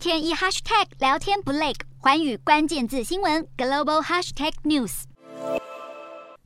[0.00, 5.02] 天一 hashtag 聊天不累，环宇关键字新闻 global hashtag news。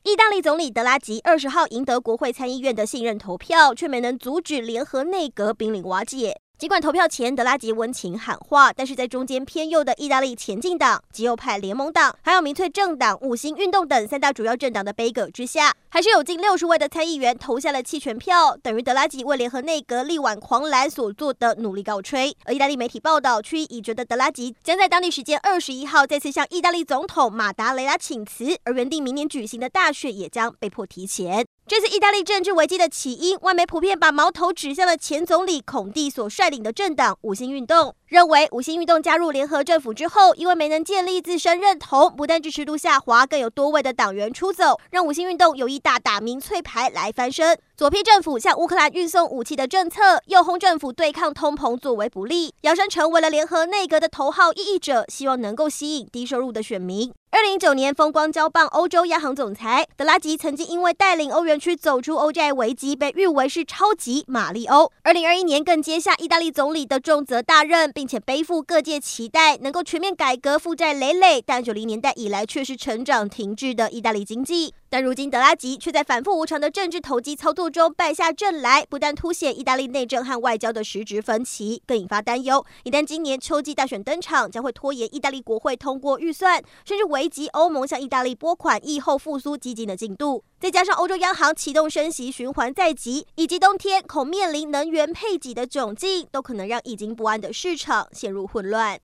[0.03, 6.41] 意大利总理德拉吉二十号赢得国会参议院的信任投票，却没能阻止联合内阁濒临瓦解。
[6.57, 22.33] 尽管投票前德拉吉温情喊话，但是在中间偏右的意大利前进党、极右派联盟党，还有民粹政党、五星运动等三大主要政党的杯葛之下，还是有近六十位的参议员投下了弃权票，等于德拉吉为联合内阁力挽狂澜所做的努力告吹。
[22.45, 31.45] 而意大利媒体报道，区已觉得德拉吉将在当地时间二十一号再次向意大利总统马达雷拉请辞，而原定明年举行的大选也将被迫提前。
[31.67, 47.57] 这次意大利政治危机的起因，外媒普遍把矛头指向了前总理孔蒂所率领的政党五星运动，认为五星运动加入联合政府之后，因为没能建立自身认同，不但支持度下滑，更有多位的党员出走，让五星运动有意大打民粹牌来翻身。
[47.77, 57.11] 左批政府向乌克兰运送武器的政策，右轰政府对抗通膨作为不利，摇身成为了联合内阁的头号异议者，希望能够吸引低收入的选民。
[57.31, 64.89] 二零一九年风光交棒欧洲央行总裁德拉吉，曾经因为带领欧元区走出欧债危机，被誉为是超级玛丽欧。
[65.03, 74.73] 二零二一年更接下意大利总理的重责大任，并且背负各界期待，能够全面改革负债累累，但九零年代以来却是成长停滞的意大利经济。
[74.89, 82.65] 但如今德拉吉却在反复无常的政治投机操作中败下阵来，不但凸显意大利内政和外交的实质分歧，更引发担忧。
[82.83, 90.43] 一旦今年秋季大选登场，将会拖延意大利国会通过预算，甚至危及欧盟向意大利拨款疫后复苏基金的进度。
[90.59, 98.99] 再加上欧洲央行启动升息循环在即，以及冬天恐面临能源配给的窘境，都可能让已经不安的市场陷入混乱。